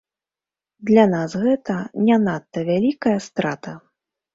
Для 0.91 1.03
нас 1.11 1.37
гэта 1.43 1.75
не 2.09 2.21
надта 2.27 2.59
вялікая 2.75 3.17
страта. 3.31 3.81